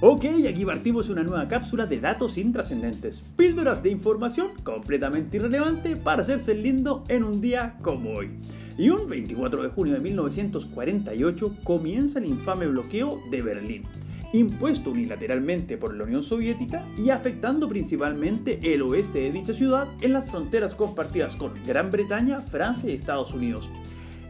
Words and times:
Ok, 0.00 0.26
aquí 0.48 0.64
partimos 0.64 1.08
una 1.08 1.24
nueva 1.24 1.48
cápsula 1.48 1.84
de 1.84 1.98
datos 1.98 2.38
intrascendentes, 2.38 3.24
píldoras 3.34 3.82
de 3.82 3.90
información 3.90 4.50
completamente 4.62 5.38
irrelevante 5.38 5.96
para 5.96 6.22
hacerse 6.22 6.54
lindo 6.54 7.02
en 7.08 7.24
un 7.24 7.40
día 7.40 7.76
como 7.82 8.12
hoy. 8.12 8.30
Y 8.78 8.90
un 8.90 9.08
24 9.08 9.60
de 9.60 9.70
junio 9.70 9.94
de 9.94 10.00
1948 10.00 11.56
comienza 11.64 12.20
el 12.20 12.26
infame 12.26 12.68
bloqueo 12.68 13.20
de 13.32 13.42
Berlín, 13.42 13.82
impuesto 14.32 14.92
unilateralmente 14.92 15.76
por 15.76 15.92
la 15.96 16.04
Unión 16.04 16.22
Soviética 16.22 16.86
y 16.96 17.10
afectando 17.10 17.68
principalmente 17.68 18.60
el 18.72 18.82
oeste 18.82 19.18
de 19.18 19.32
dicha 19.32 19.52
ciudad 19.52 19.88
en 20.00 20.12
las 20.12 20.30
fronteras 20.30 20.76
compartidas 20.76 21.34
con 21.34 21.54
Gran 21.66 21.90
Bretaña, 21.90 22.38
Francia 22.38 22.88
y 22.88 22.94
Estados 22.94 23.34
Unidos. 23.34 23.68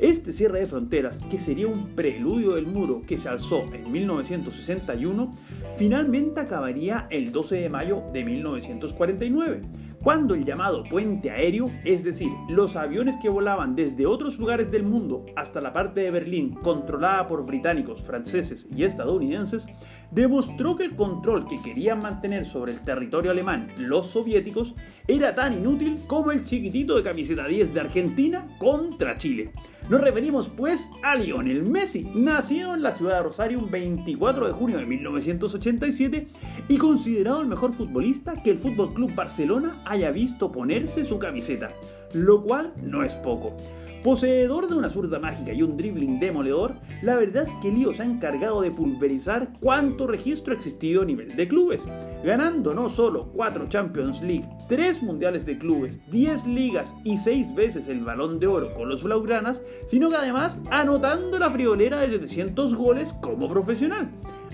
Este 0.00 0.32
cierre 0.32 0.60
de 0.60 0.66
fronteras, 0.66 1.20
que 1.28 1.38
sería 1.38 1.66
un 1.66 1.96
preludio 1.96 2.54
del 2.54 2.66
muro 2.66 3.02
que 3.06 3.18
se 3.18 3.28
alzó 3.28 3.64
en 3.72 3.90
1961, 3.90 5.34
finalmente 5.76 6.40
acabaría 6.40 7.08
el 7.10 7.32
12 7.32 7.56
de 7.56 7.68
mayo 7.68 8.02
de 8.12 8.24
1949 8.24 9.60
cuando 10.02 10.34
el 10.34 10.44
llamado 10.44 10.84
puente 10.84 11.30
aéreo, 11.30 11.70
es 11.84 12.04
decir, 12.04 12.30
los 12.48 12.76
aviones 12.76 13.16
que 13.20 13.28
volaban 13.28 13.74
desde 13.74 14.06
otros 14.06 14.38
lugares 14.38 14.70
del 14.70 14.84
mundo 14.84 15.26
hasta 15.36 15.60
la 15.60 15.72
parte 15.72 16.00
de 16.00 16.10
Berlín 16.10 16.54
controlada 16.54 17.26
por 17.26 17.44
británicos, 17.44 18.02
franceses 18.02 18.68
y 18.74 18.84
estadounidenses, 18.84 19.66
demostró 20.10 20.76
que 20.76 20.84
el 20.84 20.96
control 20.96 21.46
que 21.46 21.60
querían 21.60 22.00
mantener 22.00 22.44
sobre 22.44 22.72
el 22.72 22.80
territorio 22.80 23.32
alemán 23.32 23.68
los 23.76 24.06
soviéticos 24.06 24.74
era 25.06 25.34
tan 25.34 25.54
inútil 25.54 25.98
como 26.06 26.30
el 26.30 26.44
chiquitito 26.44 26.96
de 26.96 27.02
camiseta 27.02 27.46
10 27.46 27.74
de 27.74 27.80
Argentina 27.80 28.46
contra 28.58 29.18
Chile. 29.18 29.52
Nos 29.88 30.02
referimos 30.02 30.50
pues 30.50 30.90
a 31.02 31.16
Lionel 31.16 31.62
Messi, 31.62 32.10
nacido 32.14 32.74
en 32.74 32.82
la 32.82 32.92
ciudad 32.92 33.16
de 33.16 33.22
Rosario 33.22 33.58
un 33.58 33.70
24 33.70 34.46
de 34.46 34.52
junio 34.52 34.76
de 34.76 34.84
1987 34.84 36.28
y 36.68 36.76
considerado 36.76 37.40
el 37.40 37.46
mejor 37.46 37.72
futbolista 37.72 38.34
que 38.42 38.50
el 38.50 38.58
Fútbol 38.58 38.92
Club 38.92 39.14
Barcelona 39.14 39.82
haya 39.86 40.10
visto 40.10 40.52
ponerse 40.52 41.06
su 41.06 41.18
camiseta, 41.18 41.70
lo 42.12 42.42
cual 42.42 42.74
no 42.82 43.02
es 43.02 43.16
poco. 43.16 43.56
Poseedor 44.02 44.68
de 44.68 44.76
una 44.76 44.90
zurda 44.90 45.18
mágica 45.18 45.52
y 45.52 45.62
un 45.62 45.76
dribbling 45.76 46.20
demoledor, 46.20 46.76
la 47.02 47.16
verdad 47.16 47.42
es 47.42 47.52
que 47.54 47.72
Lío 47.72 47.92
se 47.92 48.02
ha 48.02 48.06
encargado 48.06 48.60
de 48.60 48.70
pulverizar 48.70 49.50
cuánto 49.60 50.06
registro 50.06 50.52
ha 50.52 50.56
existido 50.56 51.02
a 51.02 51.04
nivel 51.04 51.34
de 51.34 51.48
clubes, 51.48 51.88
ganando 52.24 52.74
no 52.74 52.88
solo 52.88 53.30
4 53.34 53.68
Champions 53.68 54.22
League, 54.22 54.48
3 54.68 55.02
Mundiales 55.02 55.46
de 55.46 55.58
Clubes, 55.58 56.00
10 56.12 56.46
ligas 56.46 56.94
y 57.02 57.18
6 57.18 57.54
veces 57.56 57.88
el 57.88 58.04
balón 58.04 58.38
de 58.38 58.46
oro 58.46 58.72
con 58.74 58.88
los 58.88 59.02
Blaugranas, 59.02 59.62
sino 59.86 60.10
que 60.10 60.16
además 60.16 60.60
anotando 60.70 61.38
la 61.38 61.50
friolera 61.50 62.00
de 62.00 62.08
700 62.08 62.74
goles 62.76 63.12
como 63.14 63.48
profesional. 63.48 64.10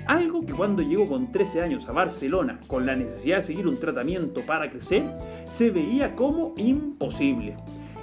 Algo 0.06 0.44
que 0.44 0.52
cuando 0.52 0.82
llegó 0.82 1.06
con 1.06 1.32
13 1.32 1.62
años 1.62 1.88
a 1.88 1.92
Barcelona 1.92 2.60
con 2.66 2.84
la 2.84 2.94
necesidad 2.94 3.38
de 3.38 3.42
seguir 3.42 3.66
un 3.66 3.80
tratamiento 3.80 4.42
para 4.42 4.68
crecer, 4.68 5.02
se 5.48 5.70
veía 5.70 6.14
como 6.14 6.54
imposible. 6.58 7.56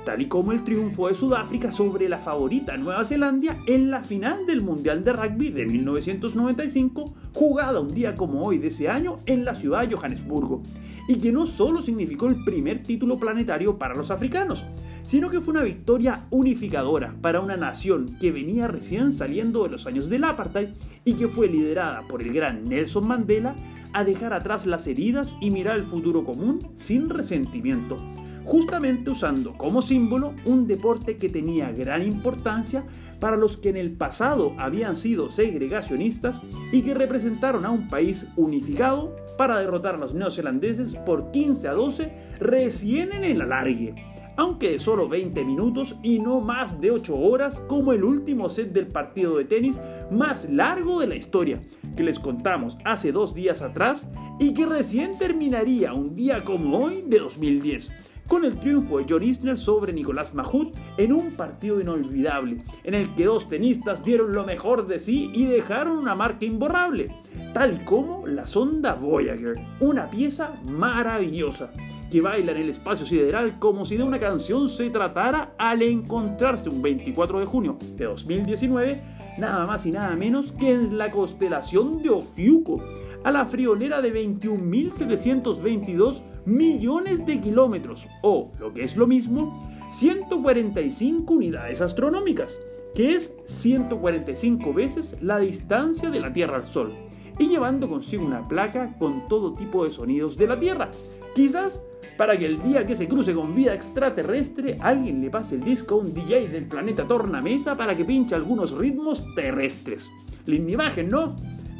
Tal 0.06 0.20
y 0.20 0.26
como 0.28 0.52
el 0.52 0.64
triunfo 0.64 1.08
de 1.08 1.14
Sudáfrica 1.14 1.72
sobre 1.72 2.10
la 2.10 2.18
favorita 2.18 2.76
Nueva 2.76 3.06
Zelanda 3.06 3.58
en 3.68 3.92
la 3.92 4.02
final 4.02 4.48
del 4.48 4.62
Mundial 4.62 5.04
de 5.04 5.14
Rugby 5.14 5.52
de 5.52 5.68
1995, 5.68 7.14
jugada 7.34 7.80
un 7.80 7.94
día 7.94 8.16
como 8.16 8.44
hoy 8.44 8.58
de 8.58 8.70
ese 8.70 8.90
año 8.90 9.20
en 9.28 9.46
la 9.46 9.54
ciudad 9.54 9.88
de 9.88 9.96
Johannesburgo, 9.96 10.64
y 11.08 11.18
que 11.18 11.32
no 11.32 11.46
solo 11.46 11.84
significó 11.84 12.28
el 12.28 12.44
primer 12.44 12.82
título 12.82 13.20
planetario 13.20 13.78
para 13.78 13.94
los 13.94 14.10
africanos, 14.10 14.66
sino 15.04 15.30
que 15.30 15.40
fue 15.40 15.54
una 15.54 15.64
victoria 15.64 16.26
unificadora 16.32 17.16
para 17.22 17.40
una 17.40 17.58
nación 17.58 18.18
que 18.20 18.32
venía 18.32 18.68
recién 18.68 19.14
saliendo 19.14 19.64
de 19.64 19.70
los 19.70 19.86
años 19.86 20.10
del 20.10 20.24
apartheid 20.24 20.70
y 21.06 21.14
que 21.14 21.28
fue 21.28 21.48
liderada 21.48 22.02
por 22.08 22.24
el 22.24 22.34
gran 22.34 22.64
Nelson 22.64 23.08
Mandela 23.08 23.56
a 23.94 24.04
dejar 24.04 24.34
atrás 24.34 24.66
las 24.66 24.88
heridas 24.88 25.36
y 25.42 25.52
mirar 25.52 25.78
el 25.78 25.84
futuro 25.84 26.24
común 26.24 26.72
sin 26.75 27.09
resentimiento, 27.09 27.98
justamente 28.46 29.09
usando 29.09 29.53
como 29.57 29.81
símbolo 29.81 30.34
un 30.46 30.68
deporte 30.68 31.18
que 31.18 31.29
tenía 31.29 31.72
gran 31.72 32.03
importancia 32.03 32.85
para 33.19 33.38
los 33.38 33.57
que 33.57 33.69
en 33.69 33.78
el 33.78 33.91
pasado 33.91 34.53
habían 34.57 34.97
sido 34.97 35.29
segregacionistas 35.29 36.41
y 36.72 36.81
que 36.81 36.94
representaron 36.94 37.66
a 37.66 37.69
un 37.69 37.88
país 37.88 38.28
unificado 38.35 39.16
para 39.38 39.59
derrotar 39.59 39.96
a 39.96 40.00
los 40.00 40.13
neozelandeses 40.13 40.96
por 40.96 41.31
15 41.31 41.68
a 41.68 41.74
12 41.74 42.12
recién 42.40 43.13
en 43.13 43.24
el 43.24 43.41
alargue 43.41 43.96
aunque 44.38 44.72
de 44.72 44.80
solo 44.80 45.07
20 45.07 45.44
minutos 45.44 45.96
y 46.01 46.19
no 46.19 46.41
más 46.41 46.80
de 46.81 46.91
8 46.91 47.16
horas 47.16 47.59
como 47.68 47.94
el 47.94 48.03
último 48.03 48.50
set 48.50 48.72
del 48.72 48.88
partido 48.88 49.38
de 49.38 49.46
tenis 49.46 49.80
más 50.09 50.50
largo 50.50 51.00
de 51.00 51.07
la 51.07 51.16
historia, 51.16 51.62
que 51.96 52.03
les 52.03 52.18
contamos 52.18 52.78
hace 52.85 53.12
dos 53.12 53.34
días 53.34 53.62
atrás 53.62 54.07
y 54.40 54.53
que 54.53 54.66
recién 54.66 55.18
terminaría 55.18 55.94
un 55.94 56.16
día 56.16 56.44
como 56.44 56.78
hoy 56.78 57.03
de 57.06 57.19
2010 57.19 57.91
con 58.28 58.46
el 58.46 58.59
triunfo 58.59 58.98
de 58.98 59.06
John 59.09 59.24
Isner 59.24 59.58
sobre 59.58 59.94
Nicolás 59.94 60.34
Mahut 60.34 60.76
en 60.98 61.14
un 61.14 61.32
partido 61.32 61.82
inolvidable, 61.82 62.64
en 62.84 62.94
el 62.94 63.14
que 63.16 63.26
dos 63.26 63.50
tenistas 63.50 64.04
dieron 64.04 64.34
lo 64.34 64.46
mejor 64.46 64.88
de 64.88 65.00
sí 65.00 65.32
y 65.34 65.46
dejaron 65.46 65.98
una 65.98 66.16
marca 66.16 66.46
imborrable, 66.46 67.16
tal 67.54 67.84
como 67.86 68.28
la 68.28 68.46
sonda 68.46 68.94
Voyager, 68.94 69.56
una 69.80 70.10
pieza 70.10 70.60
maravillosa 70.66 71.72
que 72.12 72.22
baila 72.22 72.52
en 72.52 72.58
el 72.58 72.70
espacio 72.70 73.06
sideral 73.06 73.58
como 73.58 73.86
si 73.86 73.96
de 73.96 74.04
una 74.04 74.20
canción 74.20 74.68
se 74.68 74.90
tratara 74.90 75.54
al 75.58 75.81
encontrarse 75.81 76.68
un 76.70 76.81
24 76.81 77.40
de 77.40 77.46
junio 77.46 77.78
de 77.96 78.04
2019, 78.04 79.02
nada 79.38 79.66
más 79.66 79.86
y 79.86 79.94
nada 79.94 80.14
menos 80.18 80.52
que 80.52 80.74
en 80.74 80.98
la 80.98 81.10
constelación 81.10 82.04
de 82.04 82.10
Ofiuco, 82.10 82.84
a 83.24 83.31
la 83.31 83.46
friolera 83.46 84.02
de 84.02 84.14
21.722 84.14 86.22
millones 86.46 87.25
de 87.25 87.40
kilómetros, 87.40 88.07
o, 88.22 88.52
lo 88.59 88.74
que 88.74 88.84
es 88.84 88.97
lo 88.97 89.07
mismo, 89.07 89.68
145 89.91 91.34
unidades 91.34 91.81
astronómicas, 91.81 92.59
que 92.96 93.16
es 93.16 93.34
145 93.46 94.74
veces 94.74 95.16
la 95.22 95.40
distancia 95.40 96.09
de 96.09 96.19
la 96.19 96.34
Tierra 96.34 96.57
al 96.57 96.63
Sol, 96.63 96.94
y 97.40 97.47
llevando 97.47 97.90
consigo 97.90 98.25
una 98.25 98.47
placa 98.47 98.96
con 98.97 99.28
todo 99.28 99.53
tipo 99.53 99.84
de 99.84 99.91
sonidos 99.91 100.38
de 100.38 100.47
la 100.47 100.59
Tierra, 100.59 100.91
quizás 101.34 101.81
para 102.18 102.38
que 102.38 102.46
el 102.46 102.62
día 102.62 102.85
que 102.85 102.96
se 102.96 103.07
cruce 103.07 103.34
con 103.34 103.56
vida 103.56 103.74
extraterrestre 103.74 104.78
alguien 104.80 105.22
le 105.22 105.30
pase 105.30 105.56
el 105.56 105.63
disco 105.63 105.96
a 105.96 105.97
un 106.00 106.13
DJ 106.13 106.50
del 106.50 106.66
planeta 106.66 107.07
Tornamesa 107.07 107.75
para 107.75 107.96
que 107.96 108.06
pinche 108.06 108.35
algunos 108.35 108.72
ritmos 108.74 109.24
terrestres. 109.35 110.09
Linda 110.46 110.72
imagen, 110.72 111.09
¿no? 111.09 111.35